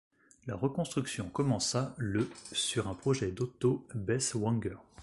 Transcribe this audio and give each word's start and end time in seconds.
La 0.47 0.55
reconstruction 0.55 1.29
commença 1.29 1.93
le 1.99 2.27
sur 2.53 2.87
un 2.87 2.95
projet 2.95 3.31
d'Otto 3.31 3.85
Beisswänger. 3.93 4.77